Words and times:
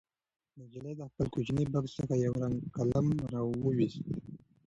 نجلۍ 0.59 0.93
د 0.97 1.01
خپل 1.11 1.25
کوچني 1.33 1.65
بکس 1.73 1.91
څخه 1.99 2.13
یو 2.25 2.33
رنګه 2.41 2.67
قلم 2.75 3.07
راوویست. 3.33 4.03